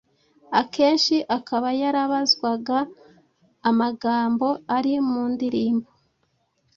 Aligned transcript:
akenshi 0.61 1.15
akaba 1.37 1.67
yarabazwaga 1.81 2.77
amagambo 3.69 4.47
ari 4.77 4.93
mu 5.09 5.23
ndirimbo 5.33 5.89